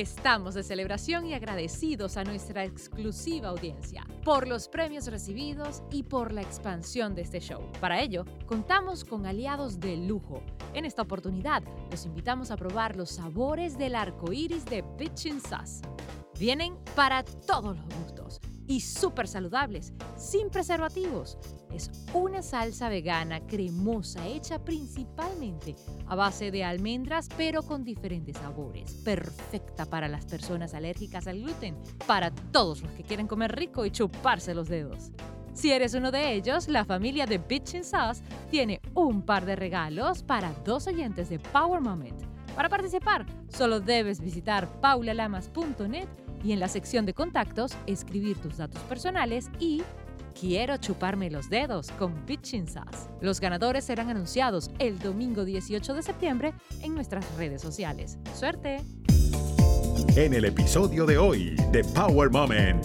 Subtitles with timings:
[0.00, 6.32] Estamos de celebración y agradecidos a nuestra exclusiva audiencia por los premios recibidos y por
[6.32, 7.60] la expansión de este show.
[7.78, 10.42] Para ello, contamos con aliados de lujo.
[10.72, 15.82] En esta oportunidad, los invitamos a probar los sabores del arco iris de Bitchin Sauce.
[16.38, 21.36] Vienen para todos los gustos y súper saludables, sin preservativos.
[21.74, 25.74] Es una salsa vegana cremosa hecha principalmente
[26.06, 28.92] a base de almendras pero con diferentes sabores.
[29.04, 33.90] Perfecta para las personas alérgicas al gluten, para todos los que quieren comer rico y
[33.90, 35.10] chuparse los dedos.
[35.54, 40.22] Si eres uno de ellos, la familia de Bitchin Sauce tiene un par de regalos
[40.22, 42.22] para dos oyentes de Power Moment.
[42.54, 46.08] Para participar, solo debes visitar paulalamas.net
[46.42, 49.82] y en la sección de contactos escribir tus datos personales y
[50.38, 53.10] Quiero chuparme los dedos con Bitchin Sauce.
[53.20, 58.18] Los ganadores serán anunciados el domingo 18 de septiembre en nuestras redes sociales.
[58.34, 58.78] ¡Suerte!
[60.16, 62.84] En el episodio de hoy de Power Moment.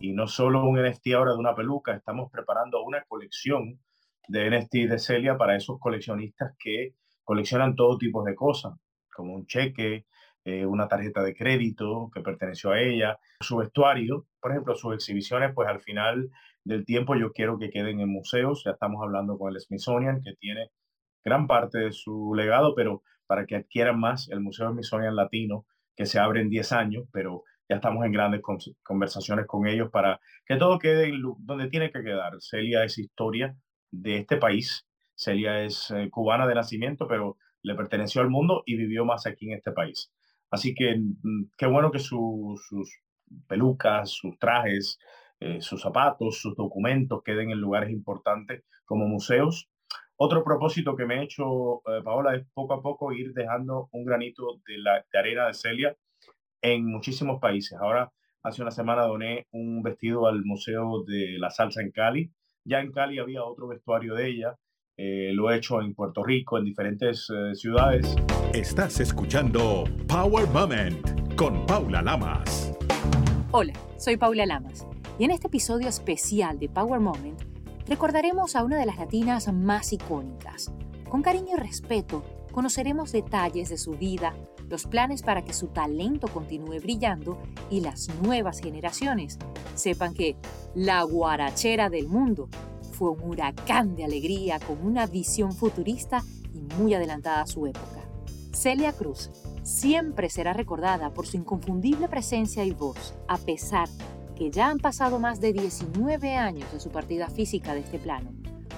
[0.00, 3.80] Y no solo un NFT ahora de una peluca, estamos preparando una colección
[4.28, 8.74] de NFT de Celia para esos coleccionistas que coleccionan todo tipo de cosas,
[9.14, 10.06] como un cheque,
[10.44, 15.52] eh, una tarjeta de crédito que perteneció a ella, su vestuario, por ejemplo, sus exhibiciones,
[15.54, 16.30] pues al final
[16.64, 20.34] del tiempo yo quiero que queden en museos, ya estamos hablando con el Smithsonian, que
[20.34, 20.70] tiene
[21.24, 25.64] gran parte de su legado, pero para que adquieran más el Museo Smithsonian Latino,
[25.96, 28.42] que se abre en 10 años, pero ya estamos en grandes
[28.82, 32.34] conversaciones con ellos para que todo quede donde tiene que quedar.
[32.40, 33.56] Celia es historia
[33.90, 38.76] de este país, Celia es eh, cubana de nacimiento, pero le perteneció al mundo y
[38.76, 40.12] vivió más aquí en este país.
[40.50, 42.68] Así que mm, qué bueno que sus
[43.46, 44.98] pelucas, sus trajes,
[45.40, 49.68] eh, sus zapatos, sus documentos queden en lugares importantes como museos.
[50.16, 54.04] Otro propósito que me he hecho, eh, Paola, es poco a poco ir dejando un
[54.04, 55.96] granito de, la, de arena de Celia
[56.60, 57.78] en muchísimos países.
[57.80, 62.32] Ahora, hace una semana doné un vestido al Museo de la Salsa en Cali.
[62.64, 64.56] Ya en Cali había otro vestuario de ella
[64.96, 68.14] eh, lo he hecho en Puerto Rico, en diferentes eh, ciudades.
[68.52, 72.71] Estás escuchando Power Moment con Paula Lamas.
[73.54, 74.86] Hola, soy Paula Lamas
[75.18, 77.38] y en este episodio especial de Power Moment
[77.86, 80.72] recordaremos a una de las latinas más icónicas.
[81.10, 84.34] Con cariño y respeto conoceremos detalles de su vida,
[84.70, 89.38] los planes para que su talento continúe brillando y las nuevas generaciones
[89.74, 90.34] sepan que
[90.74, 92.48] la guarachera del mundo
[92.92, 96.22] fue un huracán de alegría con una visión futurista
[96.54, 98.00] y muy adelantada a su época.
[98.54, 99.30] Celia Cruz
[99.62, 103.88] siempre será recordada por su inconfundible presencia y voz, a pesar
[104.34, 108.32] que ya han pasado más de 19 años de su partida física de este plano.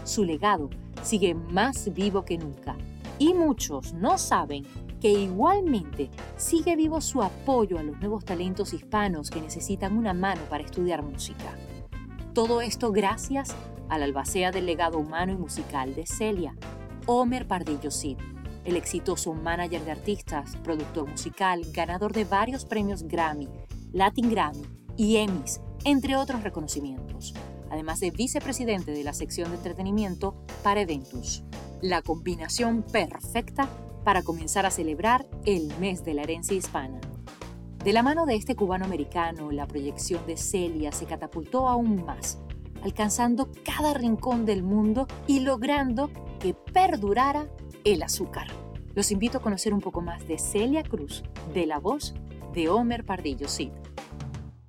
[0.05, 0.71] Su legado
[1.03, 2.77] sigue más vivo que nunca
[3.19, 4.65] y muchos no saben
[5.01, 10.43] que igualmente sigue vivo su apoyo a los nuevos talentos hispanos que necesitan una mano
[10.49, 11.57] para estudiar música.
[12.33, 13.55] Todo esto gracias
[13.89, 16.57] al albacea del legado humano y musical de Celia,
[17.07, 18.17] Homer Pardillo Cid,
[18.65, 23.49] el exitoso manager de artistas, productor musical, ganador de varios premios Grammy,
[23.93, 24.63] Latin Grammy
[24.97, 27.35] y Emmys, entre otros reconocimientos,
[27.71, 31.45] además de vicepresidente de la sección de entretenimiento para Eventus.
[31.83, 33.69] La combinación perfecta
[34.05, 37.01] para comenzar a celebrar el mes de la herencia hispana.
[37.85, 42.39] De la mano de este cubano americano, la proyección de Celia se catapultó aún más
[42.85, 47.49] alcanzando cada rincón del mundo y logrando que perdurara
[47.85, 48.49] el azúcar.
[48.95, 51.23] Los invito a conocer un poco más de Celia Cruz,
[51.53, 52.15] de la voz
[52.55, 53.71] de Homer Pardillo Cid.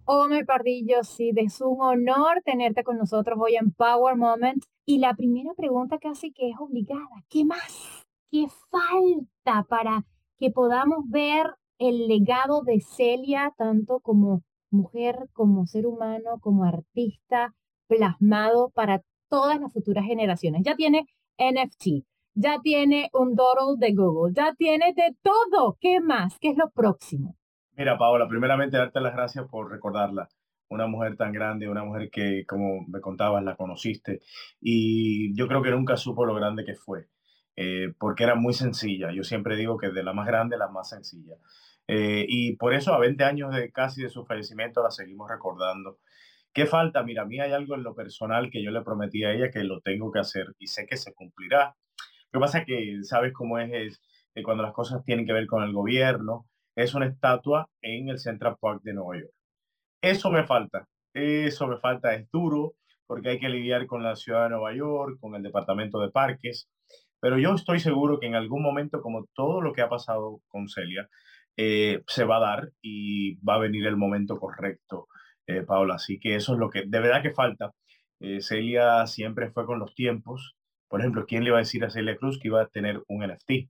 [0.06, 4.64] Homer Pardillo Cid, es un honor tenerte con nosotros hoy en Power Moment.
[4.86, 8.04] Y la primera pregunta casi que es obligada, ¿qué más?
[8.31, 10.06] ¿Qué falta para
[10.38, 11.48] que podamos ver
[11.80, 17.54] el legado de Celia tanto como mujer, como ser humano, como artista,
[17.88, 20.62] plasmado para todas las futuras generaciones.
[20.64, 25.78] Ya tiene NFT, ya tiene un doodle de Google, ya tiene de todo.
[25.79, 26.38] ¿Qué más?
[26.39, 27.36] ¿Qué es lo próximo?
[27.77, 30.30] Mira, Paola, primeramente darte las gracias por recordarla.
[30.69, 34.21] Una mujer tan grande, una mujer que, como me contabas, la conociste.
[34.60, 37.07] Y yo creo que nunca supo lo grande que fue,
[37.56, 39.12] eh, porque era muy sencilla.
[39.12, 41.36] Yo siempre digo que de la más grande, la más sencilla.
[41.88, 46.00] Eh, y por eso, a 20 años de casi de su fallecimiento, la seguimos recordando.
[46.54, 47.04] ¿Qué falta?
[47.04, 49.63] Mira, a mí hay algo en lo personal que yo le prometí a ella que
[49.63, 51.75] lo tengo que hacer y sé que se cumplirá.
[52.36, 53.72] Lo que pasa es que, ¿sabes cómo es?
[53.72, 54.02] es
[54.34, 58.20] que cuando las cosas tienen que ver con el gobierno, es una estatua en el
[58.20, 59.32] Central Park de Nueva York.
[60.02, 62.74] Eso me falta, eso me falta, es duro
[63.08, 66.68] porque hay que lidiar con la ciudad de Nueva York, con el departamento de parques,
[67.22, 70.68] Pero yo estoy seguro que en algún momento, como todo lo que ha pasado con
[70.68, 71.08] Celia,
[71.56, 75.08] eh, se va a dar y va a venir el momento correcto,
[75.48, 75.96] eh, Paula.
[75.96, 77.72] Así que eso es lo que de verdad que falta.
[78.20, 80.58] Eh, Celia siempre fue con los tiempos.
[80.95, 83.21] Por ejemplo, ¿quién le iba a decir a Celia Cruz que iba a tener un
[83.27, 83.69] NFT?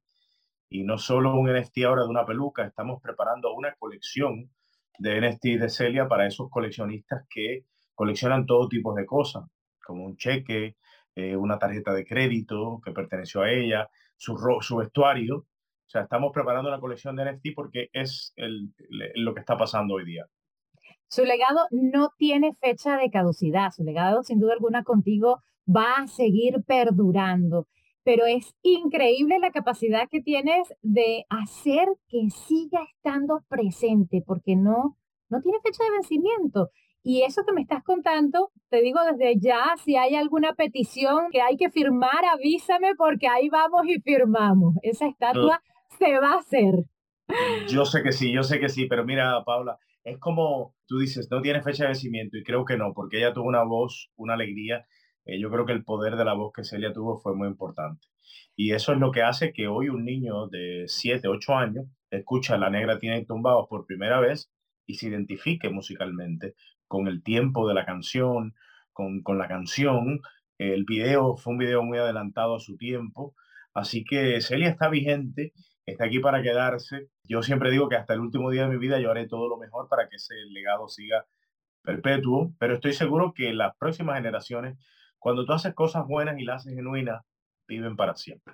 [0.69, 4.51] Y no solo un NFT ahora de una peluca, estamos preparando una colección
[4.99, 9.43] de NFT de Celia para esos coleccionistas que coleccionan todo tipo de cosas,
[9.83, 10.75] como un cheque,
[11.15, 15.37] eh, una tarjeta de crédito que perteneció a ella, su, su vestuario.
[15.37, 18.71] O sea, estamos preparando una colección de NFT porque es el,
[19.15, 20.27] lo que está pasando hoy día.
[21.07, 26.07] Su legado no tiene fecha de caducidad, su legado sin duda alguna contigo va a
[26.07, 27.67] seguir perdurando,
[28.03, 34.97] pero es increíble la capacidad que tienes de hacer que siga estando presente, porque no,
[35.29, 36.69] no tiene fecha de vencimiento.
[37.07, 41.39] Y eso que me estás contando, te digo desde ya, si hay alguna petición que
[41.39, 44.73] hay que firmar, avísame porque ahí vamos y firmamos.
[44.81, 45.61] Esa estatua
[45.99, 46.85] se va a hacer.
[47.67, 51.27] Yo sé que sí, yo sé que sí, pero mira, Paula, es como tú dices,
[51.29, 54.33] no tiene fecha de vencimiento y creo que no, porque ella tuvo una voz, una
[54.33, 54.85] alegría.
[55.25, 58.07] Eh, yo creo que el poder de la voz que Celia tuvo fue muy importante.
[58.55, 62.57] Y eso es lo que hace que hoy un niño de 7, 8 años escucha
[62.57, 64.51] La Negra tiene tumbados por primera vez
[64.85, 66.55] y se identifique musicalmente
[66.87, 68.53] con el tiempo de la canción,
[68.93, 70.21] con, con la canción.
[70.57, 73.35] El video fue un video muy adelantado a su tiempo,
[73.73, 75.53] así que Celia está vigente,
[75.85, 77.09] está aquí para quedarse.
[77.23, 79.57] Yo siempre digo que hasta el último día de mi vida yo haré todo lo
[79.57, 81.25] mejor para que ese legado siga
[81.83, 84.77] perpetuo, pero estoy seguro que las próximas generaciones,
[85.25, 87.19] cuando tú haces cosas buenas y las haces genuinas,
[87.67, 88.53] viven para siempre.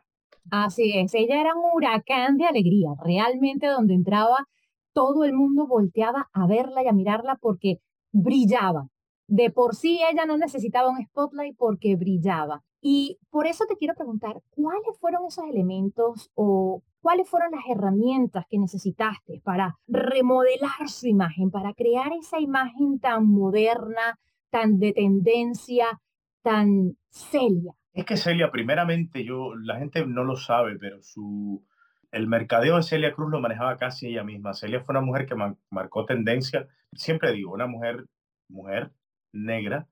[0.50, 4.48] Así es, ella era un huracán de alegría, realmente donde entraba
[4.94, 7.80] todo el mundo volteaba a verla y a mirarla porque
[8.14, 8.88] brillaba.
[9.28, 12.64] De por sí ella no necesitaba un spotlight porque brillaba.
[12.80, 18.46] Y por eso te quiero preguntar, ¿cuáles fueron esos elementos o cuáles fueron las herramientas
[18.50, 24.18] que necesitaste para remodelar su imagen, para crear esa imagen tan moderna,
[24.50, 26.00] tan de tendencia,
[26.42, 27.74] tan Celia?
[27.94, 31.66] Es que Celia, primeramente, yo, la gente no lo sabe, pero su,
[32.12, 34.54] el mercadeo de Celia Cruz lo manejaba casi ella misma.
[34.54, 35.36] Celia fue una mujer que
[35.70, 36.68] marcó tendencia.
[36.94, 38.06] Siempre digo, una mujer,
[38.48, 38.92] mujer
[39.32, 39.88] negra,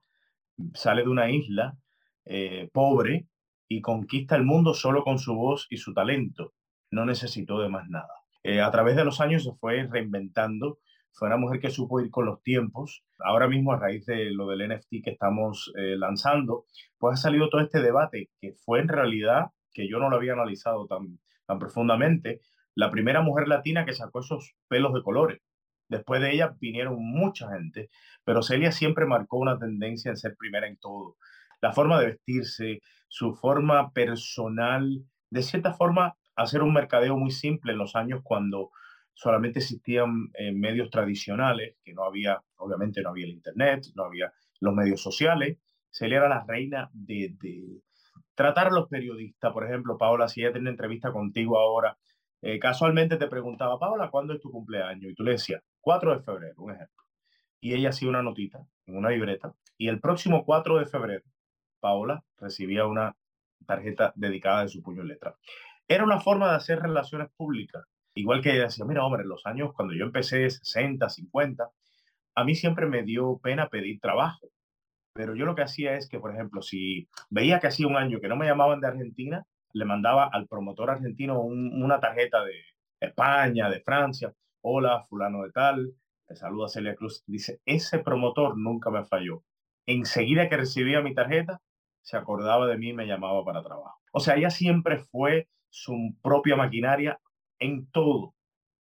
[0.74, 1.78] sale de una isla
[2.26, 3.28] eh, pobre
[3.68, 6.54] y conquista el mundo solo con su voz y su talento.
[6.92, 8.14] No necesitó de más nada.
[8.44, 10.80] Eh, a través de los años se fue reinventando.
[11.12, 13.04] Fue una mujer que supo ir con los tiempos.
[13.20, 16.66] Ahora mismo, a raíz de lo del NFT que estamos eh, lanzando,
[16.98, 20.34] pues ha salido todo este debate que fue en realidad que yo no lo había
[20.34, 22.42] analizado tan, tan profundamente,
[22.76, 25.42] la primera mujer latina que sacó esos pelos de colores.
[25.90, 27.90] Después de ella vinieron mucha gente,
[28.24, 31.18] pero Celia siempre marcó una tendencia en ser primera en todo.
[31.62, 37.72] La forma de vestirse, su forma personal, de cierta forma, hacer un mercadeo muy simple
[37.72, 38.70] en los años cuando
[39.20, 44.32] solamente existían eh, medios tradicionales, que no había, obviamente no había el Internet, no había
[44.62, 45.58] los medios sociales.
[45.90, 47.36] Celia era la reina de,
[48.34, 51.98] tratar a los periodistas, por ejemplo, Paola, si ella tiene una entrevista contigo ahora,
[52.42, 55.12] eh, casualmente te preguntaba, Paola, ¿cuándo es tu cumpleaños?
[55.12, 57.04] Y tú le decías, 4 de febrero, un ejemplo.
[57.60, 59.54] Y ella hacía una notita en una libreta.
[59.78, 61.26] Y el próximo 4 de febrero,
[61.82, 63.18] Paola recibía una
[63.66, 65.36] tarjeta dedicada de su puño en letra.
[65.90, 67.84] Era una forma de hacer relaciones públicas.
[68.20, 71.70] Igual que decía, mira, hombre, en los años cuando yo empecé 60, 50,
[72.36, 74.50] a mí siempre me dio pena pedir trabajo
[75.20, 78.22] pero yo lo que hacía es que, por ejemplo, si veía que hacía un año
[78.22, 82.54] que no me llamaban de Argentina, le mandaba al promotor argentino una tarjeta de
[83.02, 84.34] España, de Francia.
[84.62, 85.94] Hola, fulano de tal,
[86.26, 87.24] te saluda Celia Cruz.
[87.28, 89.44] Dice, ese promotor nunca me falló.
[89.86, 91.62] Enseguida que recibía mi tarjeta,
[92.02, 94.00] se acordaba de mí y me llamaba para trabajo.
[94.14, 97.20] O sea, ella siempre fue su propia maquinaria
[97.60, 98.34] en todo,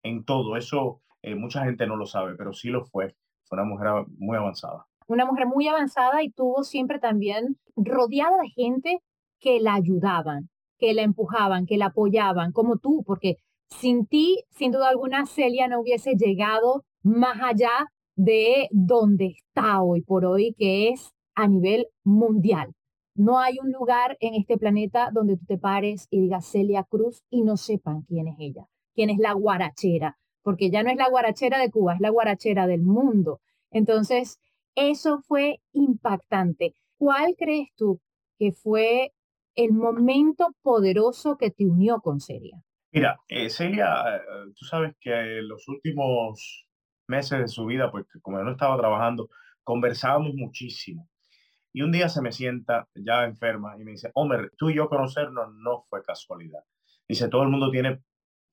[0.03, 0.57] en todo.
[0.57, 3.15] Eso eh, mucha gente no lo sabe, pero sí lo fue.
[3.45, 8.49] Fue una mujer muy avanzada una mujer muy avanzada y tuvo siempre también rodeada de
[8.49, 8.99] gente
[9.39, 13.37] que la ayudaban, que la empujaban, que la apoyaban, como tú, porque
[13.69, 20.01] sin ti, sin duda alguna, Celia no hubiese llegado más allá de donde está hoy
[20.01, 22.73] por hoy, que es a nivel mundial.
[23.15, 27.23] No hay un lugar en este planeta donde tú te pares y digas Celia Cruz
[27.29, 31.09] y no sepan quién es ella, quién es la guarachera, porque ya no es la
[31.09, 33.39] guarachera de Cuba, es la guarachera del mundo.
[33.71, 34.41] Entonces,
[34.75, 36.75] eso fue impactante.
[36.97, 38.01] ¿Cuál crees tú
[38.37, 39.13] que fue
[39.55, 42.61] el momento poderoso que te unió con Celia?
[42.91, 44.21] Mira, eh, Celia, eh,
[44.57, 46.67] tú sabes que en los últimos
[47.07, 49.29] meses de su vida, pues como yo no estaba trabajando,
[49.63, 51.07] conversábamos muchísimo.
[51.75, 54.87] Y un día se me sienta ya enferma y me dice, Homer, tú y yo
[54.87, 56.61] conocernos no fue casualidad.
[57.05, 58.01] Dice, todo el mundo tiene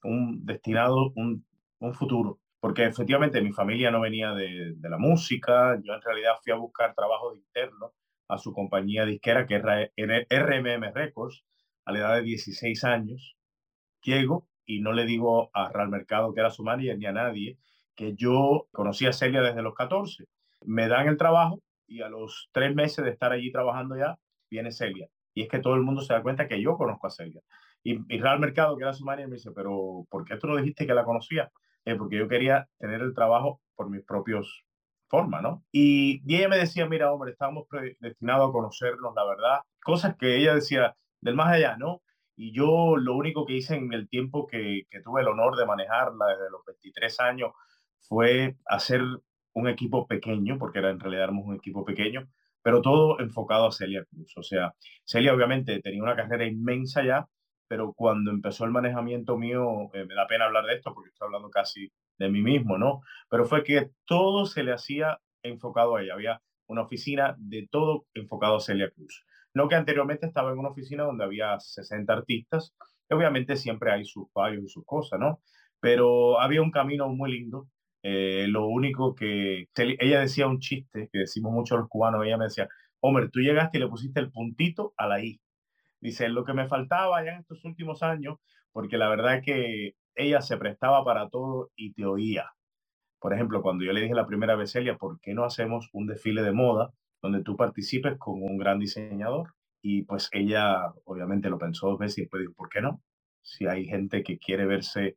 [0.02, 1.46] un destinado, un,
[1.78, 6.32] un futuro, porque efectivamente mi familia no venía de, de, la música, yo en realidad
[6.42, 7.92] fui a buscar trabajo de interno
[8.26, 9.88] a su compañía disquera, que era
[10.28, 11.44] RMM Records,
[11.84, 13.36] a la edad de 16 años.
[14.02, 17.56] Llego y no le digo a Real Mercado, que era su manager, ni a nadie,
[17.94, 20.24] que yo conocía a Celia desde los 14.
[20.62, 21.62] Me dan el trabajo
[21.92, 24.16] y a los tres meses de estar allí trabajando ya,
[24.50, 25.08] viene Celia.
[25.34, 27.40] Y es que todo el mundo se da cuenta que yo conozco a Celia.
[27.82, 30.56] Y, y Real Mercado, que era su manager, me dice, pero ¿por qué tú no
[30.56, 31.50] dijiste que la conocía?
[31.84, 34.64] Eh, porque yo quería tener el trabajo por mis propios
[35.08, 35.64] formas, ¿no?
[35.72, 37.66] Y, ella me decía, mira, hombre, estábamos
[38.00, 39.60] destinados a conocernos, la verdad.
[39.82, 42.02] Cosas que ella decía del más allá, ¿no?
[42.36, 45.66] Y yo lo único que hice en el tiempo que, que tuve el honor de
[45.66, 47.52] manejarla desde los 23 años
[48.00, 49.02] fue hacer
[49.54, 52.28] un equipo pequeño, porque era, en realidad éramos un equipo pequeño,
[52.62, 54.36] pero todo enfocado a Celia Cruz.
[54.36, 57.26] O sea, Celia obviamente tenía una carrera inmensa ya,
[57.68, 61.26] pero cuando empezó el manejamiento mío, eh, me da pena hablar de esto porque estoy
[61.26, 63.00] hablando casi de mí mismo, ¿no?
[63.28, 66.14] Pero fue que todo se le hacía enfocado a ella.
[66.14, 69.24] Había una oficina de todo enfocado a Celia Cruz.
[69.54, 72.74] No que anteriormente estaba en una oficina donde había 60 artistas,
[73.10, 75.40] obviamente siempre hay sus fallos y sus cosas, ¿no?
[75.80, 77.68] Pero había un camino muy lindo
[78.02, 82.44] eh, lo único que ella decía un chiste que decimos mucho los cubanos, ella me
[82.44, 82.68] decía,
[83.00, 85.40] Homer, tú llegaste y le pusiste el puntito a la I.
[86.00, 88.38] Dice, lo que me faltaba ya en estos últimos años,
[88.72, 92.52] porque la verdad es que ella se prestaba para todo y te oía.
[93.20, 96.06] Por ejemplo, cuando yo le dije la primera vez, Celia, ¿por qué no hacemos un
[96.06, 96.92] desfile de moda
[97.22, 99.54] donde tú participes con un gran diseñador?
[99.80, 103.00] Y pues ella obviamente lo pensó dos veces y después dijo, ¿por qué no?
[103.42, 105.16] Si hay gente que quiere verse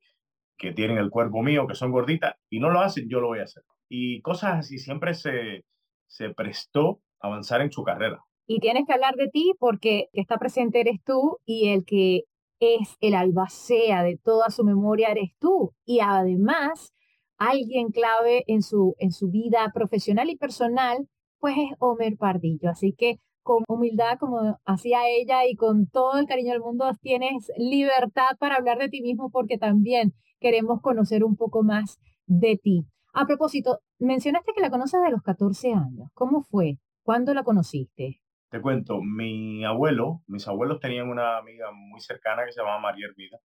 [0.58, 3.40] que tienen el cuerpo mío, que son gorditas, y no lo hacen, yo lo voy
[3.40, 3.64] a hacer.
[3.90, 5.66] Y cosas así, siempre se,
[6.08, 8.24] se prestó a avanzar en su carrera.
[8.48, 12.24] Y tienes que hablar de ti porque está presente eres tú y el que
[12.60, 15.74] es el albacea de toda su memoria eres tú.
[15.84, 16.94] Y además,
[17.38, 21.08] alguien clave en su, en su vida profesional y personal,
[21.40, 22.70] pues es Homer Pardillo.
[22.70, 27.52] Así que con humildad como hacía ella y con todo el cariño del mundo tienes
[27.58, 30.14] libertad para hablar de ti mismo porque también
[30.46, 32.86] queremos conocer un poco más de ti.
[33.14, 36.12] A propósito, mencionaste que la conoces de los 14 años.
[36.14, 36.78] ¿Cómo fue?
[37.02, 38.22] ¿Cuándo la conociste?
[38.52, 43.08] Te cuento, mi abuelo, mis abuelos tenían una amiga muy cercana que se llamaba María
[43.08, 43.40] Hermida.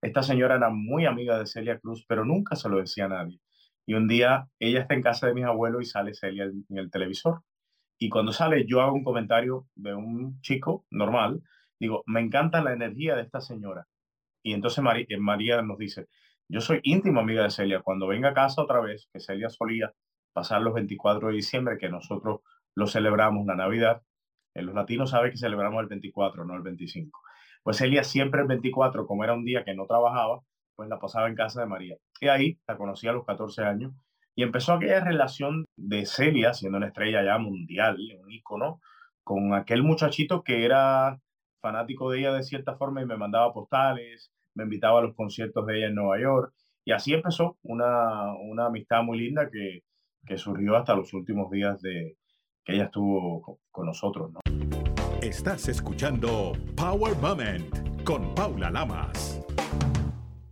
[0.00, 3.42] Esta señora era muy amiga de Celia Cruz, pero nunca se lo decía a nadie.
[3.84, 6.90] Y un día ella está en casa de mis abuelos y sale Celia en el
[6.90, 7.42] televisor.
[7.98, 11.42] Y cuando sale, yo hago un comentario de un chico normal.
[11.78, 13.86] Digo, me encanta la energía de esta señora.
[14.42, 16.06] Y entonces María, María nos dice,
[16.48, 17.82] yo soy íntimo amiga de Celia.
[17.82, 19.92] Cuando venga a casa otra vez, que Celia solía
[20.32, 22.40] pasar los 24 de diciembre, que nosotros
[22.74, 24.02] lo celebramos la Navidad,
[24.54, 27.20] en los latinos saben que celebramos el 24, no el 25.
[27.62, 30.40] Pues Celia siempre el 24, como era un día que no trabajaba,
[30.74, 31.96] pues la pasaba en casa de María.
[32.20, 33.92] Y ahí la conocí a los 14 años
[34.34, 38.80] y empezó aquella relación de Celia, siendo una estrella ya mundial, un ícono,
[39.24, 41.18] con aquel muchachito que era
[41.60, 45.64] fanático de ella de cierta forma y me mandaba postales, me invitaba a los conciertos
[45.66, 46.52] de ella en Nueva York.
[46.84, 49.84] Y así empezó una, una amistad muy linda que,
[50.26, 52.16] que surgió hasta los últimos días de
[52.64, 54.32] que ella estuvo con, nosotros.
[54.32, 54.40] ¿no?
[55.22, 59.40] Estás escuchando Power Moment con Paula Lamas.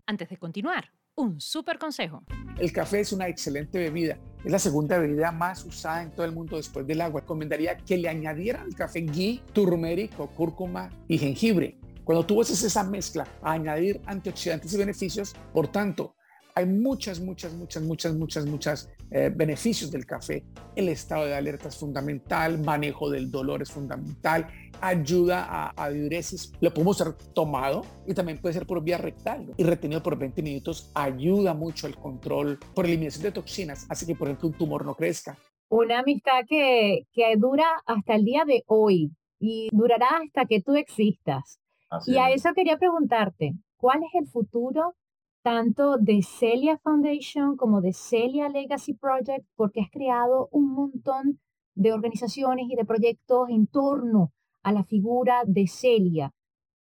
[0.06, 0.84] Antes de continuar,
[1.16, 2.22] un súper consejo.
[2.60, 4.18] El café es una excelente bebida.
[4.44, 7.22] Es la segunda bebida más usada en todo el mundo después del agua.
[7.22, 11.76] Recomendaría que le añadieran al café ghee, turmeric cúrcuma y jengibre.
[12.06, 16.14] Cuando tú haces esa mezcla a añadir antioxidantes y beneficios, por tanto,
[16.54, 20.44] hay muchas, muchas, muchas, muchas, muchas, muchas eh, beneficios del café.
[20.76, 24.46] El estado de alerta es fundamental, manejo del dolor es fundamental,
[24.80, 29.64] ayuda a, diuresis, lo podemos ser tomado y también puede ser por vía rectal y
[29.64, 34.28] retenido por 20 minutos, ayuda mucho al control por eliminación de toxinas, así que por
[34.28, 35.36] ejemplo un tumor no crezca.
[35.68, 39.10] Una amistad que, que dura hasta el día de hoy
[39.40, 41.58] y durará hasta que tú existas
[42.06, 44.94] y a eso quería preguntarte, ¿cuál es el futuro
[45.42, 49.46] tanto de Celia Foundation como de Celia Legacy Project?
[49.54, 51.40] Porque has creado un montón
[51.74, 56.32] de organizaciones y de proyectos en torno a la figura de Celia.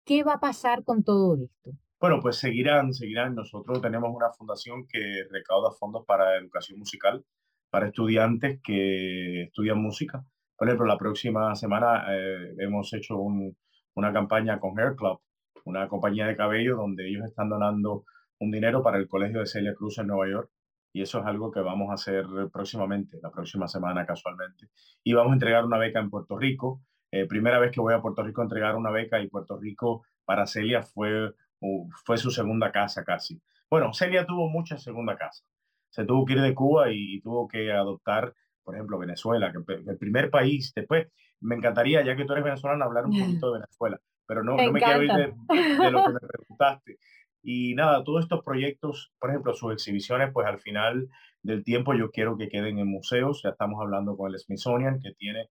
[0.04, 1.72] ¿Qué va a pasar con todo esto?
[2.00, 3.34] Bueno, pues seguirán, seguirán.
[3.34, 7.24] Nosotros tenemos una fundación que recauda fondos para educación musical,
[7.70, 10.24] para estudiantes que estudian música.
[10.56, 13.56] Por ejemplo, la próxima semana eh, hemos hecho un,
[13.94, 15.20] una campaña con Hair Club,
[15.64, 18.04] una compañía de cabello donde ellos están donando
[18.38, 20.50] un dinero para el colegio de Celia Cruz en Nueva York
[20.94, 24.68] y eso es algo que vamos a hacer próximamente, la próxima semana casualmente.
[25.02, 26.82] Y vamos a entregar una beca en Puerto Rico.
[27.10, 30.04] Eh, primera vez que voy a Puerto Rico a entregar una beca y Puerto Rico
[30.24, 31.32] para Celia fue,
[32.04, 33.42] fue su segunda casa casi.
[33.68, 35.44] Bueno, Celia tuvo mucha segunda casa.
[35.90, 38.32] Se tuvo que ir de Cuba y, tuvo que adoptar,
[38.64, 40.72] por ejemplo, Venezuela, que el primer país.
[40.74, 41.08] Después,
[41.40, 44.66] me encantaría, ya que tú eres venezolana, hablar un poquito de Venezuela, pero no me,
[44.66, 45.34] no me quiero ir de,
[45.84, 46.98] de, lo que me preguntaste.
[47.42, 51.08] Y nada, todos estos proyectos, por ejemplo, sus exhibiciones, pues al final
[51.42, 53.42] del tiempo yo quiero que queden en museos.
[53.44, 55.50] Ya estamos hablando con el Smithsonian, que tiene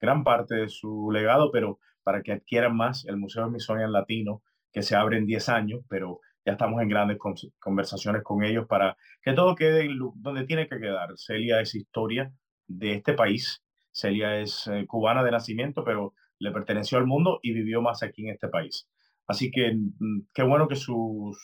[0.00, 4.42] gran parte de su legado, pero para que adquieran más el Museo Smithsonian Latino,
[4.72, 7.18] que se abre en 10 años, pero ya estamos en grandes
[7.58, 11.10] conversaciones con ellos para que todo quede donde tiene que quedar.
[11.16, 12.32] Celia es historia
[12.78, 13.62] de este país.
[13.90, 18.24] Celia es eh, cubana de nacimiento, pero le perteneció al mundo y vivió más aquí
[18.24, 18.88] en este país.
[19.26, 21.36] Así que mm, qué bueno que sus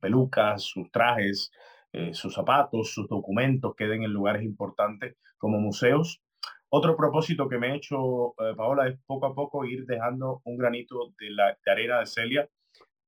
[0.00, 1.50] pelucas, sus trajes,
[1.92, 6.22] eh, sus zapatos, sus documentos queden en lugares importantes como museos.
[6.70, 10.58] Otro propósito que me he hecho, eh, Paola, es poco a poco ir dejando un
[10.58, 12.48] granito de la arena de Celia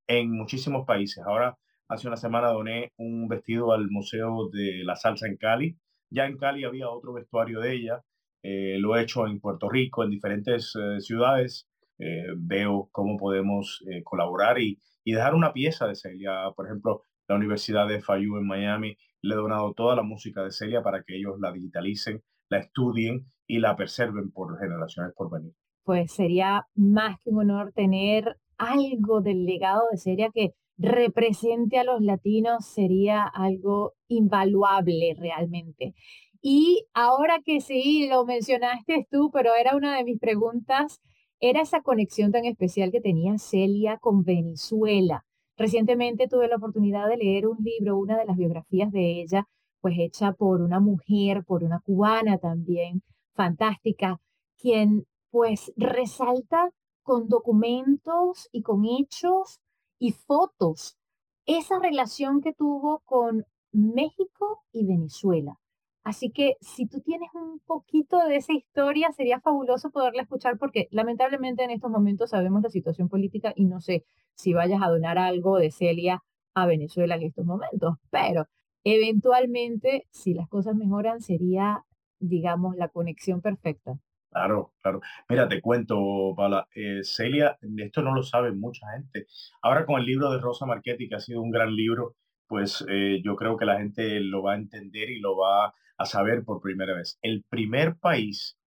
[0.07, 1.23] en muchísimos países.
[1.23, 1.57] Ahora,
[1.87, 5.77] hace una semana doné un vestido al Museo de la Salsa en Cali.
[6.11, 8.03] Ya en Cali había otro vestuario de ella.
[8.43, 11.67] Eh, lo he hecho en Puerto Rico, en diferentes ciudades.
[12.01, 16.49] Eh, veo cómo podemos eh, colaborar y, y, dejar una pieza de Celia.
[16.55, 20.51] Por ejemplo, la Universidad de FIU en Miami le ha donado toda la música de
[20.51, 25.53] Celia para que ellos la digitalicen, la estudien y la preserven por generaciones por venir.
[25.83, 31.83] Pues sería más que un honor tener algo del legado de Celia que represente a
[31.83, 35.93] los latinos, sería algo invaluable realmente.
[36.41, 40.99] Y ahora que sí, lo mencionaste tú, pero era una de mis preguntas,
[41.39, 45.23] era esa conexión tan especial que tenía Celia con Venezuela.
[45.55, 49.47] Recientemente tuve la oportunidad de leer un libro, una de las biografías de ella,
[49.81, 54.19] pues hecha por una mujer, por una cubana también, fantástica,
[54.57, 56.71] quien pues resalta
[57.03, 59.59] con documentos y con hechos
[60.01, 60.97] y fotos
[61.45, 65.59] esa relación que tuvo con México y Venezuela.
[66.03, 70.87] Así que si tú tienes un poquito de esa historia, sería fabuloso poderla escuchar porque
[70.89, 75.19] lamentablemente en estos momentos sabemos la situación política y no sé si vayas a donar
[75.19, 76.23] algo de Celia
[76.55, 78.47] a Venezuela en estos momentos, pero
[78.83, 81.85] eventualmente, si las cosas mejoran, sería,
[82.19, 83.99] digamos, la conexión perfecta.
[84.31, 85.01] Claro, claro.
[85.27, 89.27] Mira, te cuento, Paula, eh, Celia, esto no lo sabe mucha gente.
[89.61, 92.15] Ahora con el libro de Rosa Marchetti, que ha sido un gran libro,
[92.47, 96.05] pues eh, yo creo que la gente lo va a entender y lo va a
[96.05, 97.19] saber por primera vez.
[97.21, 98.57] El primer país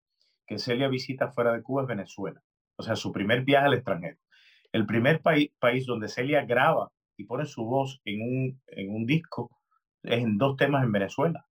[0.46, 2.42] que Celia visita fuera de Cuba es Venezuela.
[2.76, 4.18] O sea, su primer viaje al extranjero.
[4.72, 9.06] El primer país, país donde Celia graba y pone su voz en un, en un
[9.06, 9.50] disco
[10.02, 11.46] es en dos temas en Venezuela.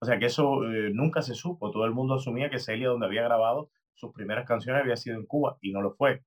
[0.00, 1.70] O sea que eso eh, nunca se supo.
[1.70, 5.26] Todo el mundo asumía que Celia, donde había grabado sus primeras canciones, había sido en
[5.26, 6.22] Cuba y no lo fue.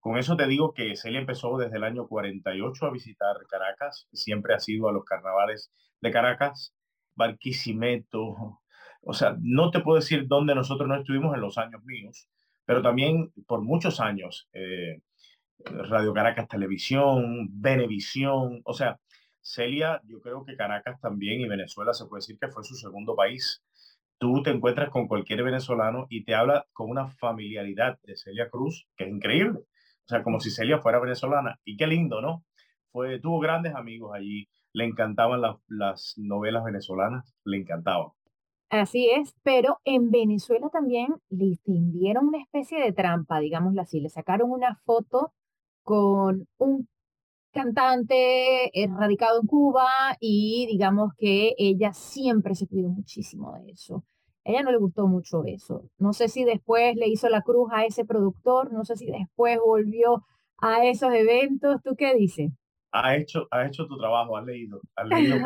[0.00, 4.54] Con eso te digo que Celia empezó desde el año 48 a visitar Caracas, siempre
[4.54, 6.74] ha sido a los carnavales de Caracas,
[7.16, 8.60] Barquisimeto,
[9.02, 12.28] o sea, no te puedo decir dónde nosotros no estuvimos en los años míos,
[12.64, 15.00] pero también por muchos años, eh,
[15.64, 18.98] Radio Caracas Televisión, Venevisión, o sea,
[19.46, 23.14] Celia, yo creo que Caracas también y Venezuela se puede decir que fue su segundo
[23.14, 23.62] país.
[24.18, 28.88] Tú te encuentras con cualquier venezolano y te habla con una familiaridad de Celia Cruz,
[28.96, 29.60] que es increíble.
[29.60, 31.60] O sea, como si Celia fuera venezolana.
[31.64, 32.44] Y qué lindo, ¿no?
[32.90, 34.48] Fue, tuvo grandes amigos allí.
[34.72, 38.08] Le encantaban las novelas venezolanas, le encantaban.
[38.68, 44.00] Así es, pero en Venezuela también le tendieron una especie de trampa, digámoslo así.
[44.00, 45.32] Le sacaron una foto
[45.82, 46.88] con un
[47.56, 49.88] cantante eh, radicado en Cuba
[50.20, 54.04] y digamos que ella siempre se cuidó muchísimo de eso
[54.46, 55.90] ella no le gustó mucho eso.
[55.98, 59.58] No sé si después le hizo la cruz a ese productor, no sé si después
[59.58, 60.24] volvió
[60.58, 61.82] a esos eventos.
[61.82, 62.52] ¿Tú qué dices?
[62.92, 65.38] Ha hecho, ha hecho tu trabajo, has leído, has leído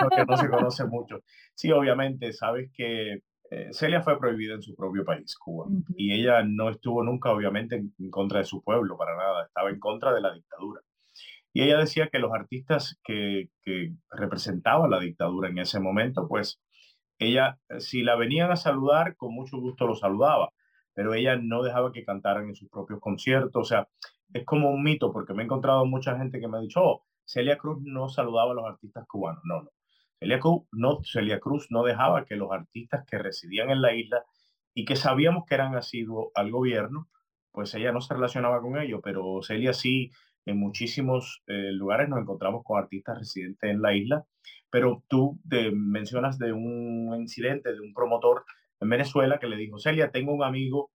[0.00, 1.20] porque no se conoce mucho.
[1.54, 6.42] Sí, obviamente, sabes que eh, Celia fue prohibida en su propio país, Cuba, y ella
[6.42, 10.22] no estuvo nunca, obviamente, en, contra de su pueblo, para nada, estaba en contra de
[10.22, 10.80] la dictadura.
[11.56, 16.60] Y ella decía que los artistas que, que representaban la dictadura en ese momento, pues
[17.18, 20.52] ella, eh, si la venían a saludar, con mucho gusto lo saludaba,
[20.92, 23.54] pero ella no dejaba que cantaran en sus propios conciertos.
[23.54, 23.88] O sea,
[24.34, 27.06] es como un mito, porque me he encontrado mucha gente que me ha dicho, oh,
[27.24, 29.40] Celia Cruz no saludaba a los artistas cubanos.
[29.44, 29.70] No, no.
[30.20, 34.26] Celia Cruz no, Celia Cruz no dejaba que los artistas que residían en la isla
[34.74, 37.08] y que sabíamos que eran asiduos al gobierno,
[37.50, 40.10] pues ella no se relacionaba con ellos, pero Celia sí
[40.46, 44.24] en muchísimos eh, lugares nos encontramos con artistas residentes en la isla,
[44.70, 48.44] pero tú te mencionas de un incidente de un promotor
[48.80, 50.90] en Venezuela que le dijo, Celia, tengo un amigo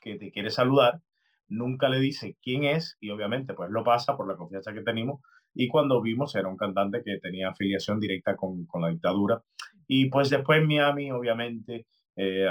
[0.00, 1.00] que te quiere saludar,
[1.48, 5.20] nunca le dice quién es y obviamente pues lo pasa por la confianza que tenemos
[5.54, 9.42] y cuando vimos era un cantante que tenía afiliación directa con, con la dictadura
[9.86, 12.46] y pues después en Miami obviamente eh,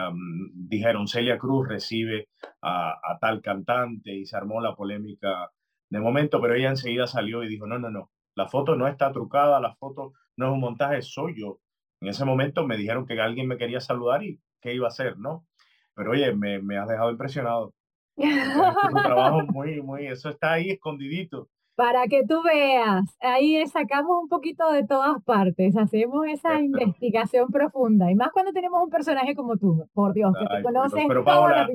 [0.53, 2.29] dijeron Celia Cruz recibe
[2.61, 5.49] a, a, tal cantante y se armó la polémica
[5.93, 9.11] de momento, pero ella enseguida salió y dijo, no, no, no, la foto no está
[9.11, 11.59] trucada, la foto no es un montaje, soy yo.
[12.01, 15.19] En ese momento me dijeron que alguien me quería saludar y qué iba a hacer,
[15.19, 15.45] ¿no?
[15.93, 17.75] Pero oye, me, me has dejado impresionado.
[18.17, 21.47] Es un trabajo muy, muy, eso está ahí escondidito.
[21.75, 28.11] Para que tú veas, ahí sacamos un poquito de todas partes, hacemos esa investigación profunda,
[28.11, 31.67] y más cuando tenemos un personaje como tú, por Dios, que te conoces pero, Paola,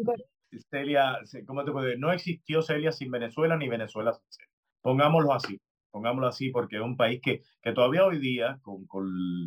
[0.70, 2.00] Celia, ¿cómo te puedo decir?
[2.00, 4.50] No existió Celia sin Venezuela, ni Venezuela sin Celia.
[4.82, 9.06] Pongámoslo así, pongámoslo así, porque es un país que, que todavía hoy día, con, con,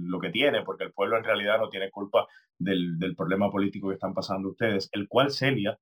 [0.10, 3.88] lo que tiene, porque el pueblo en realidad no tiene culpa del, del problema político
[3.90, 5.80] que están pasando ustedes, el cual Celia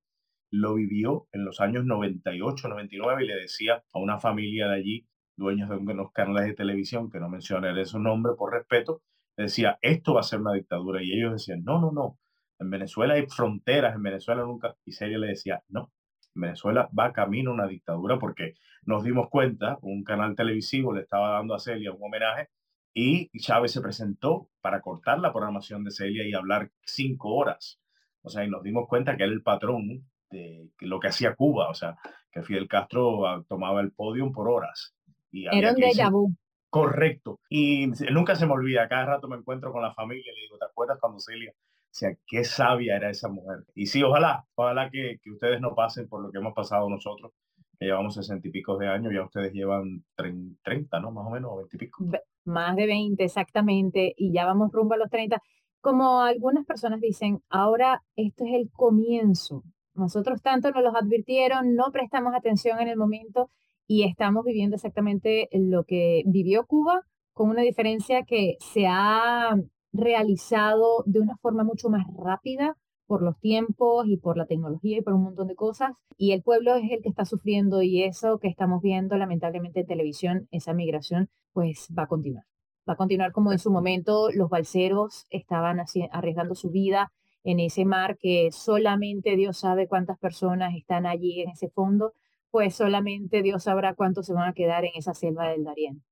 [0.50, 5.06] lo vivió en los años 98, 99 y le decía a una familia de allí,
[5.36, 9.02] dueños de unos canales de televisión, que no mencionaré su nombre por respeto,
[9.36, 11.02] decía, esto va a ser una dictadura.
[11.02, 12.18] Y ellos decían, no, no, no,
[12.60, 14.76] en Venezuela hay fronteras, en Venezuela nunca.
[14.84, 15.90] Y Celia le decía, no,
[16.34, 21.32] Venezuela va camino a una dictadura porque nos dimos cuenta, un canal televisivo le estaba
[21.32, 22.48] dando a Celia un homenaje
[22.92, 27.80] y Chávez se presentó para cortar la programación de Celia y hablar cinco horas.
[28.22, 31.68] O sea, y nos dimos cuenta que era el patrón de lo que hacía Cuba,
[31.70, 31.96] o sea,
[32.30, 34.94] que Fidel Castro ah, tomaba el podio por horas.
[35.32, 36.34] Y Era un déjà vu.
[36.68, 37.40] Correcto.
[37.48, 40.58] Y nunca se me olvida, cada rato me encuentro con la familia y le digo,
[40.58, 41.52] ¿te acuerdas cuando Celia?
[41.90, 43.64] O sea, qué sabia era esa mujer.
[43.74, 47.32] Y sí, ojalá, ojalá que, que ustedes no pasen por lo que hemos pasado nosotros,
[47.78, 50.04] que llevamos sesenta y pico de años, ya ustedes llevan
[50.62, 51.10] 30, ¿no?
[51.10, 51.90] Más o menos, 20 y.
[52.44, 55.42] Más de 20, exactamente, y ya vamos rumbo a los 30.
[55.80, 61.90] Como algunas personas dicen, ahora esto es el comienzo nosotros tanto nos los advirtieron, no
[61.92, 63.50] prestamos atención en el momento
[63.86, 69.56] y estamos viviendo exactamente lo que vivió Cuba, con una diferencia que se ha
[69.92, 72.76] realizado de una forma mucho más rápida
[73.06, 75.92] por los tiempos y por la tecnología y por un montón de cosas.
[76.16, 79.86] Y el pueblo es el que está sufriendo y eso que estamos viendo lamentablemente en
[79.86, 82.44] televisión, esa migración, pues va a continuar.
[82.88, 85.80] Va a continuar como en su momento los balseros estaban
[86.12, 87.10] arriesgando su vida
[87.42, 92.12] en ese mar que solamente Dios sabe cuántas personas están allí en ese fondo,
[92.50, 96.02] pues solamente Dios sabrá cuántos se van a quedar en esa selva del Darién.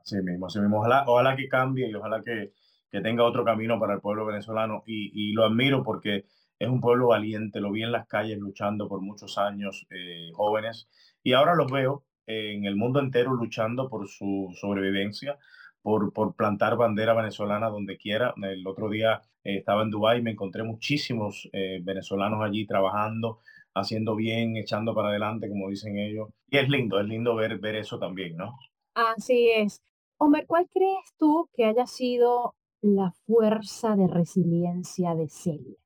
[0.00, 0.80] Así mismo, así mismo.
[0.80, 2.52] Ojalá, ojalá que cambie y ojalá que,
[2.92, 4.84] que tenga otro camino para el pueblo venezolano.
[4.86, 6.26] Y, y, lo admiro porque
[6.58, 10.88] es un pueblo valiente, lo vi en las calles luchando por muchos años, eh, jóvenes,
[11.22, 15.38] y ahora los veo en el mundo entero luchando por su sobrevivencia,
[15.80, 18.34] por, por plantar bandera venezolana donde quiera.
[18.42, 23.40] El otro día eh, estaba en Dubái y me encontré muchísimos eh, venezolanos allí trabajando,
[23.74, 26.28] haciendo bien, echando para adelante, como dicen ellos.
[26.46, 28.54] Y es lindo, es lindo ver, ver eso también, ¿no?
[28.94, 29.82] Así es.
[30.18, 35.76] Homer, ¿cuál crees tú que haya sido la fuerza de resiliencia de Celia?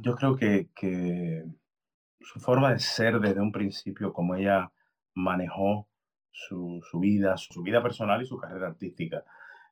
[0.00, 1.44] Yo creo que, que
[2.20, 4.72] su forma de ser desde un principio, como ella
[5.14, 5.88] manejó
[6.30, 9.24] su, su vida, su vida personal y su carrera artística.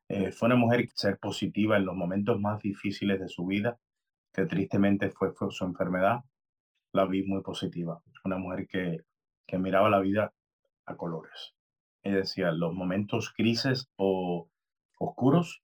[0.08, 3.78] Eh, fue una mujer ser positiva en los momentos más difíciles de su vida,
[4.32, 6.24] que tristemente fue, fue su enfermedad,
[6.92, 8.02] la vi muy positiva.
[8.24, 9.00] Una mujer que,
[9.46, 10.32] que miraba la vida
[10.86, 11.54] a colores.
[12.02, 14.48] Ella decía, los momentos grises o
[14.98, 15.62] oscuros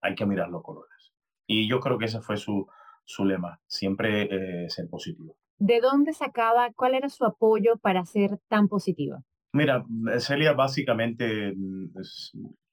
[0.00, 1.12] hay que mirar los colores.
[1.46, 2.66] Y yo creo que ese fue su,
[3.04, 4.22] su lema, siempre
[4.64, 5.36] eh, ser positivo.
[5.58, 9.22] ¿De dónde sacaba, cuál era su apoyo para ser tan positiva?
[9.52, 9.84] Mira,
[10.18, 11.92] Celia básicamente, mm,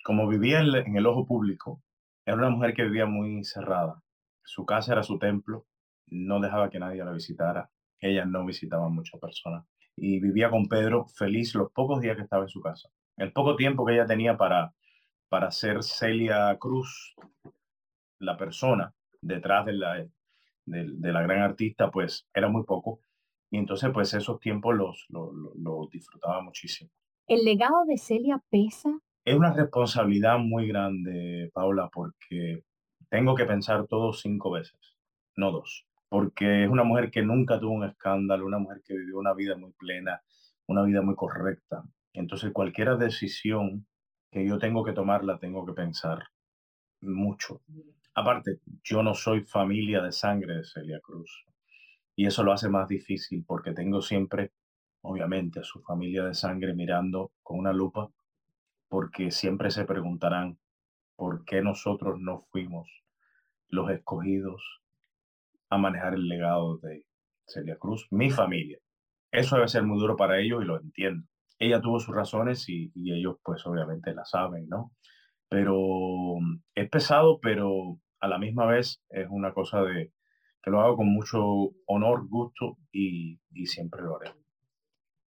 [0.03, 1.81] como vivía en el ojo público,
[2.25, 4.01] era una mujer que vivía muy cerrada.
[4.43, 5.65] Su casa era su templo,
[6.07, 7.69] no dejaba que nadie la visitara.
[7.99, 9.65] Ella no visitaba a muchas personas.
[9.95, 12.89] Y vivía con Pedro feliz los pocos días que estaba en su casa.
[13.17, 14.73] El poco tiempo que ella tenía para,
[15.33, 17.15] para ser Celia Cruz,
[18.19, 20.11] la persona detrás de la, de,
[20.93, 22.99] de la gran artista, pues era muy poco.
[23.49, 26.91] Y entonces, pues esos tiempos los, los, los, disfrutaba muchísimo.
[27.25, 28.91] ¿El legado de Celia pesa?
[29.25, 32.63] Es una responsabilidad muy grande, Paula, porque
[33.09, 34.99] tengo que pensar todo cinco veces,
[35.35, 35.87] no dos.
[36.09, 39.57] Porque es una mujer que nunca tuvo un escándalo, una mujer que vivió una vida
[39.57, 40.21] muy plena,
[40.67, 41.83] una vida muy correcta.
[42.13, 43.87] Entonces, cualquier decisión
[44.33, 46.23] que yo tengo que tomar, la tengo que pensar
[47.01, 47.61] mucho.
[48.15, 51.45] Aparte, yo no soy familia de sangre de Celia Cruz.
[52.15, 54.51] Y eso lo hace más difícil porque tengo siempre
[55.01, 58.09] obviamente a su familia de sangre mirando con una lupa,
[58.87, 60.57] porque siempre se preguntarán
[61.15, 62.89] por qué nosotros no fuimos
[63.67, 64.81] los escogidos
[65.69, 67.05] a manejar el legado de
[67.45, 68.77] Celia Cruz, mi familia.
[69.31, 71.27] Eso debe ser muy duro para ellos y lo entiendo.
[71.63, 74.91] Ella tuvo sus razones y, ellos pues obviamente la saben, ¿no?
[75.49, 76.38] Pero
[76.76, 80.12] es pesado, pero a la misma vez es una cosa de
[80.62, 81.39] que lo hago con mucho
[81.86, 84.32] honor, gusto y, y siempre lo haré.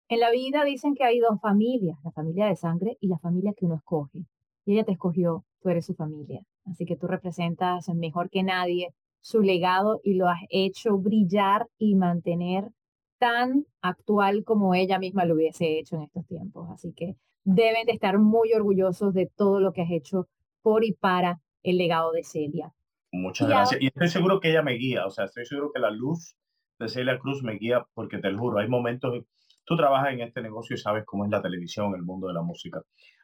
[0.07, 3.53] En la vida dicen que hay dos familias, la familia de sangre y la familia
[3.57, 4.25] que uno escoge.
[4.65, 6.41] Y ella te escogió, tú eres su familia.
[6.65, 11.95] Así que tú representas mejor que nadie su legado y lo has hecho brillar y
[11.95, 12.69] mantener
[13.17, 16.69] tan actual como ella misma lo hubiese hecho en estos tiempos.
[16.71, 20.27] Así que deben de estar muy orgullosos de todo lo que has hecho
[20.61, 22.73] por y para el legado de Celia.
[23.11, 23.81] Muchas gracias.
[23.81, 26.35] Y estoy seguro que ella me guía, o sea, estoy seguro que la luz
[26.79, 29.23] de Celia Cruz me guía porque te lo juro, hay momentos,
[29.63, 32.41] tú trabajas en este negocio y sabes cómo es la televisión, el mundo de la
[32.41, 32.81] música.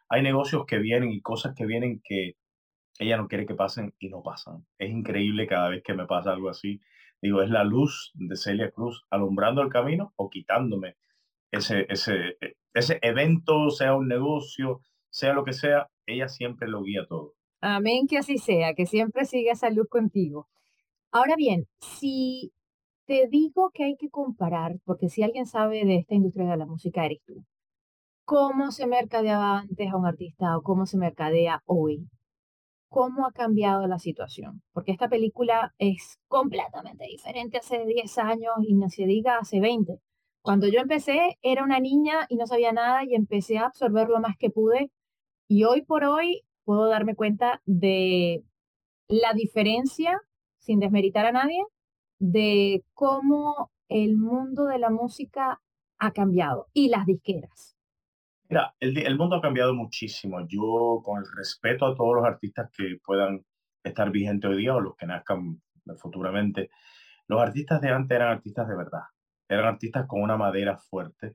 [0.08, 2.36] Hay negocios que vienen y cosas que vienen que
[3.00, 4.66] ella no quiere que pasen y no pasan.
[4.78, 6.80] Es increíble cada vez que me pasa algo así.
[7.22, 10.98] Digo, es la luz de Celia Cruz alumbrando el camino o quitándome
[11.52, 12.38] ese, ese,
[12.74, 17.36] ese evento, sea un negocio, sea lo que sea, ella siempre lo guía todo.
[17.62, 20.48] Amén, que así sea, que siempre siga esa luz contigo.
[21.12, 22.52] Ahora bien, si
[23.06, 26.66] te digo que hay que comparar, porque si alguien sabe de esta industria de la
[26.66, 27.46] música, eres tú.
[28.26, 32.08] ¿Cómo se mercadeaba antes a un artista o cómo se mercadea hoy?
[32.92, 34.64] ¿Cómo ha cambiado la situación?
[34.74, 40.02] Porque esta película es completamente diferente hace 10 años y no se diga hace 20.
[40.42, 44.20] Cuando yo empecé era una niña y no sabía nada y empecé a absorber lo
[44.20, 44.92] más que pude
[45.48, 48.44] y hoy por hoy puedo darme cuenta de
[49.08, 50.20] la diferencia,
[50.60, 51.64] sin desmeritar a nadie,
[52.20, 55.62] de cómo el mundo de la música
[55.98, 57.78] ha cambiado y las disqueras.
[58.52, 60.46] Mira, el, el, mundo ha cambiado muchísimo.
[60.46, 63.46] Yo, con el respeto a todos los artistas que puedan
[63.82, 65.62] estar vigentes hoy día o los que nazcan
[65.98, 66.70] futuramente,
[67.28, 69.04] los artistas de antes eran artistas de verdad.
[69.48, 71.32] Eran artistas con una madera fuerte,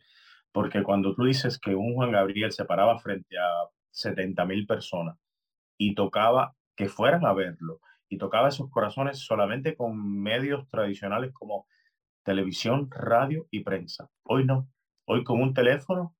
[0.52, 5.16] porque cuando tú dices que un Juan Gabriel se paraba frente a 70 mil personas
[5.78, 11.66] y tocaba que fueran a verlo y tocaba esos corazones solamente con medios tradicionales como
[12.24, 14.10] televisión, radio y prensa.
[14.22, 14.68] Hoy no.
[15.06, 16.14] Hoy con un teléfono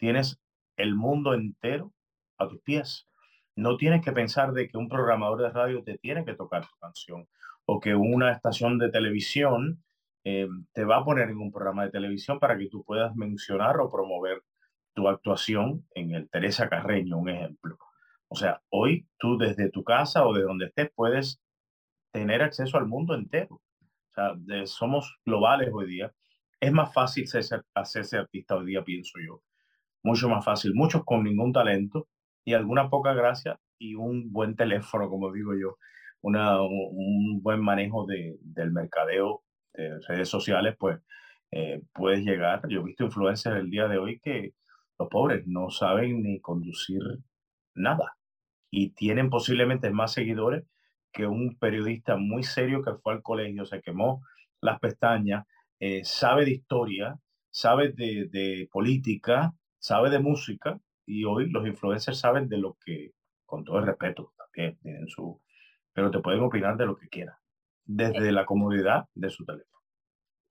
[0.00, 0.40] tienes
[0.76, 1.92] el mundo entero
[2.38, 3.06] a tus pies.
[3.54, 6.76] No tienes que pensar de que un programador de radio te tiene que tocar tu
[6.80, 7.28] canción
[7.66, 9.84] o que una estación de televisión
[10.24, 13.78] eh, te va a poner en un programa de televisión para que tú puedas mencionar
[13.78, 14.42] o promover
[14.94, 17.78] tu actuación en el Teresa Carreño, un ejemplo.
[18.28, 21.40] O sea, hoy tú desde tu casa o de donde estés puedes
[22.12, 23.56] tener acceso al mundo entero.
[23.56, 26.12] O sea, somos globales hoy día.
[26.58, 27.26] Es más fácil
[27.74, 29.42] hacerse artista hoy día, pienso yo.
[30.02, 30.74] Mucho más fácil.
[30.74, 32.08] Muchos con ningún talento
[32.44, 35.76] y alguna poca gracia y un buen teléfono, como digo yo.
[36.22, 41.00] Una, un buen manejo de, del mercadeo de redes sociales, pues
[41.50, 42.62] eh, puedes llegar.
[42.68, 44.54] Yo he visto influencers el día de hoy que
[44.98, 47.00] los pobres no saben ni conducir
[47.74, 48.16] nada
[48.70, 50.64] y tienen posiblemente más seguidores
[51.12, 54.22] que un periodista muy serio que fue al colegio, se quemó
[54.60, 55.46] las pestañas,
[55.80, 57.18] eh, sabe de historia,
[57.50, 63.12] sabe de, de, política, sabe de música y hoy los influencers saben de lo que,
[63.44, 65.40] con todo el respeto, también tienen su,
[65.92, 67.34] pero te pueden opinar de lo que quieran,
[67.84, 69.70] desde la comodidad de su teléfono.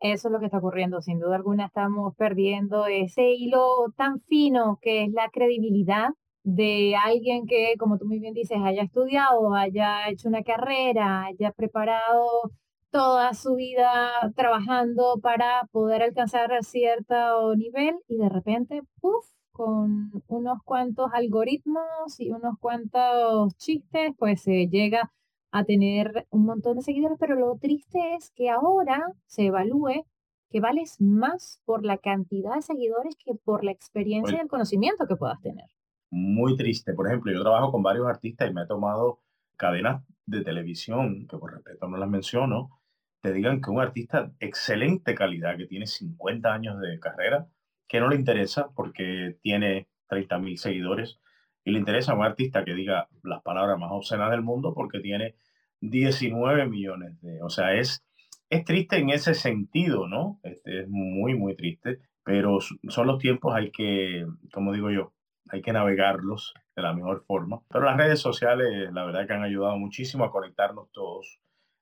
[0.01, 4.79] Eso es lo que está ocurriendo, sin duda alguna estamos perdiendo ese hilo tan fino
[4.81, 6.09] que es la credibilidad
[6.43, 11.51] de alguien que, como tú muy bien dices, haya estudiado, haya hecho una carrera, haya
[11.51, 12.51] preparado
[12.91, 20.63] toda su vida trabajando para poder alcanzar cierto nivel y de repente, puff, con unos
[20.63, 25.11] cuantos algoritmos y unos cuantos chistes, pues se llega
[25.51, 30.05] a tener un montón de seguidores, pero lo triste es que ahora se evalúe
[30.49, 35.05] que vales más por la cantidad de seguidores que por la experiencia y el conocimiento
[35.07, 35.65] que puedas tener.
[36.09, 36.93] Muy triste.
[36.93, 39.19] Por ejemplo, yo trabajo con varios artistas y me he tomado
[39.57, 42.78] cadenas de televisión, que por respeto no las menciono,
[43.21, 47.47] te digan que un artista de excelente calidad, que tiene 50 años de carrera,
[47.87, 51.19] que no le interesa porque tiene 30 mil seguidores,
[51.63, 54.99] y le interesa a un artista que diga las palabras más obscenas del mundo porque
[54.99, 55.35] tiene
[55.81, 57.41] 19 millones de...
[57.43, 58.03] O sea, es,
[58.49, 60.39] es triste en ese sentido, ¿no?
[60.43, 65.13] Este, es muy, muy triste, pero son los tiempos, hay que, como digo yo,
[65.49, 67.61] hay que navegarlos de la mejor forma.
[67.69, 71.39] Pero las redes sociales, la verdad que han ayudado muchísimo a conectarnos todos.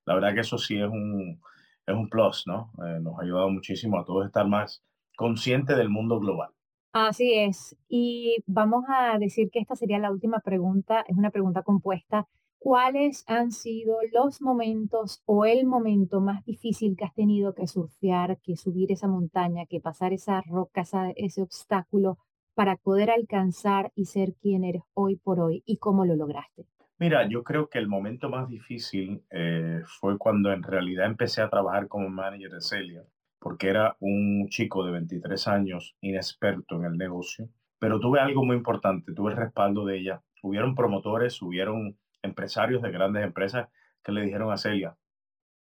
[0.08, 1.42] La verdad que eso sí es un,
[1.86, 2.72] es un plus, ¿no?
[2.84, 4.82] Eh, nos ha ayudado muchísimo a todos estar más
[5.18, 6.50] consciente del mundo global.
[6.94, 7.76] Así es.
[7.90, 12.26] Y vamos a decir que esta sería la última pregunta, es una pregunta compuesta.
[12.58, 18.40] ¿Cuáles han sido los momentos o el momento más difícil que has tenido que surfear,
[18.42, 20.84] que subir esa montaña, que pasar esa roca,
[21.18, 22.18] ese obstáculo
[22.56, 26.66] para poder alcanzar y ser quien eres hoy por hoy y cómo lo lograste?
[27.00, 31.50] Mira, yo creo que el momento más difícil eh, fue cuando en realidad empecé a
[31.50, 33.04] trabajar como manager de Celia,
[33.40, 38.56] porque era un chico de 23 años, inexperto en el negocio, pero tuve algo muy
[38.56, 40.24] importante, tuve el respaldo de ella.
[40.42, 43.70] Hubieron promotores, hubieron empresarios de grandes empresas
[44.04, 44.98] que le dijeron a Celia,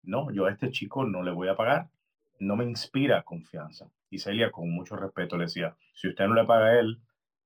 [0.02, 1.90] no, yo a este chico no le voy a pagar,
[2.40, 3.88] no me inspira confianza.
[4.08, 7.00] Y Celia con mucho respeto le decía, si usted no le paga a él,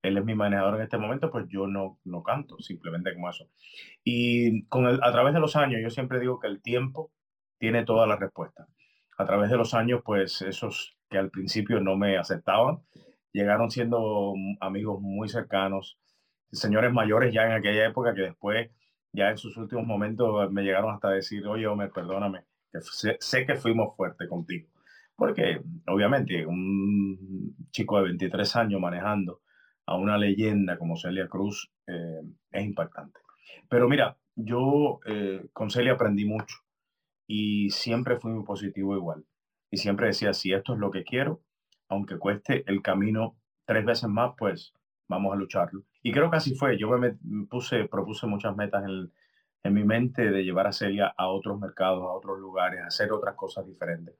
[0.04, 3.48] él es mi manejador en este momento, pues yo no, no canto, simplemente como eso.
[4.04, 7.10] Y con a través de los años, yo siempre digo que el tiempo
[7.58, 8.66] tiene toda la respuesta.
[9.16, 12.80] A través de los años, pues esos que al principio no me aceptaban,
[13.32, 15.98] llegaron siendo amigos muy cercanos,
[16.52, 18.70] señores mayores ya en aquella época que después,
[19.12, 23.46] ya en sus últimos momentos, me llegaron hasta decir, oye, Homer, perdóname, que sé, sé
[23.46, 24.68] que fuimos fuertes contigo.
[25.16, 29.40] Porque obviamente un chico de 23 años manejando
[29.86, 33.20] a una leyenda como Celia Cruz eh, es impactante.
[33.68, 36.56] Pero mira, yo eh, con Celia aprendí mucho
[37.26, 39.24] y siempre fui muy positivo igual.
[39.70, 41.42] Y siempre decía, si esto es lo que quiero,
[41.88, 44.72] aunque cueste el camino tres veces más, pues
[45.08, 45.84] vamos a lucharlo.
[46.02, 46.78] Y creo que así fue.
[46.78, 47.16] Yo me
[47.48, 49.12] puse, propuse muchas metas en,
[49.62, 53.12] en mi mente de llevar a Celia a otros mercados, a otros lugares, a hacer
[53.12, 54.14] otras cosas diferentes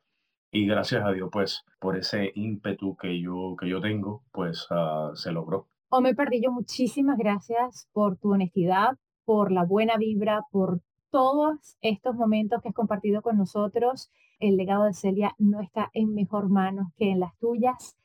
[0.55, 5.14] y gracias a Dios, pues, por ese ímpetu que yo, que yo tengo, pues uh,
[5.17, 5.67] se logró.
[5.88, 12.62] Ome Pardillo, muchísimas gracias por tu honestidad, por la buena vibra, por todos estos momentos
[12.62, 14.12] que has compartido con nosotros.
[14.38, 17.97] El legado de Celia no está en mejor manos que en las tuyas.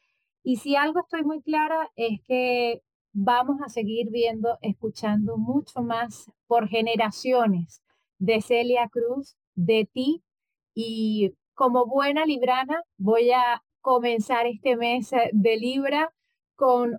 [0.42, 2.82] Y si algo estoy muy clara es que
[3.14, 7.84] vamos a seguir viendo, escuchando mucho más por generaciones
[8.18, 10.24] de Celia Cruz, de ti
[10.74, 16.10] y como buena librana, voy a comenzar este mes eh, de Libra
[16.56, 16.98] con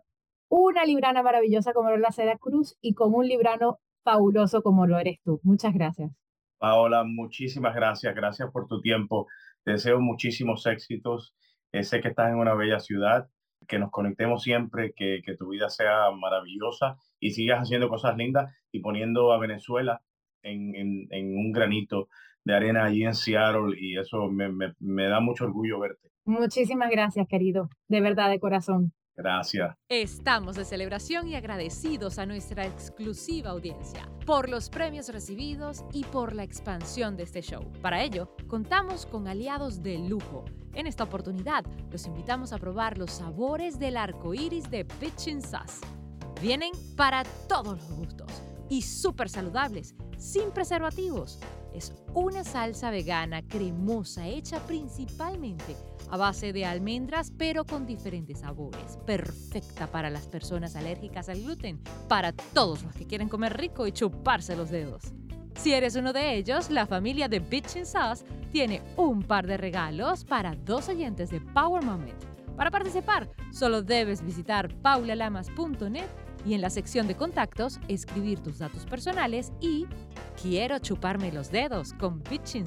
[0.50, 5.16] una librana maravillosa como la Seda Cruz y con un librano fabuloso como lo eres
[5.24, 5.40] tú.
[5.44, 6.12] Muchas gracias.
[6.58, 8.14] Paola, muchísimas gracias.
[8.14, 9.28] Gracias por tu tiempo.
[9.64, 11.34] Te deseo muchísimos éxitos.
[11.72, 13.30] Eh, sé que estás en una bella ciudad.
[13.66, 18.80] Que nos conectemos siempre, que, tu vida sea maravillosa y sigas haciendo cosas lindas y
[18.80, 20.02] poniendo a Venezuela
[20.42, 22.08] en, en, en un granito
[22.44, 26.11] de arena allí en Seattle y eso me, me, me da mucho orgullo verte.
[26.24, 28.92] Muchísimas gracias, querido, de verdad, de corazón.
[29.16, 29.76] Gracias.
[29.88, 36.35] Estamos de celebración y agradecidos a nuestra exclusiva audiencia por los premios recibidos y por
[36.35, 37.70] la expansión de este show.
[37.83, 40.46] Para ello, contamos con aliados de lujo.
[40.72, 45.85] En esta oportunidad, los invitamos a probar los sabores del arco iris de Pitchin Sauce.
[46.40, 51.40] Vienen para todos los gustos y súper saludables, sin preservativos
[51.74, 55.76] es una salsa vegana cremosa hecha principalmente
[56.11, 58.98] a base de almendras pero con diferentes sabores.
[59.06, 63.92] Perfecta para las personas alérgicas al gluten, para todos los que quieren comer rico y
[63.92, 65.12] chuparse los dedos.
[65.56, 70.24] Si eres uno de ellos, la familia de Bitchin Sauce tiene un par de regalos
[70.24, 72.24] para dos oyentes de Power Moment.
[72.56, 76.09] Para participar, solo debes visitar paulalamas.net
[76.44, 79.87] y en la sección de contactos escribir tus datos personales y
[80.40, 82.66] Quiero chuparme los dedos con Pitching.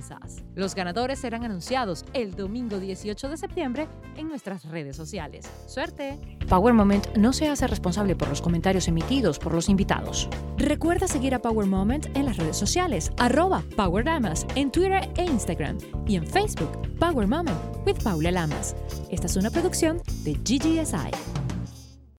[0.54, 5.50] Los ganadores serán anunciados el domingo 18 de septiembre en nuestras redes sociales.
[5.66, 6.20] ¡Suerte!
[6.48, 10.30] Power Moment no se hace responsable por los comentarios emitidos por los invitados.
[10.58, 15.24] Recuerda seguir a Power Moment en las redes sociales, arroba Power Lamas, en Twitter e
[15.24, 17.58] Instagram y en Facebook, Power Moment
[17.88, 18.76] with Paula Lamas.
[19.10, 21.42] Esta es una producción de GGSI.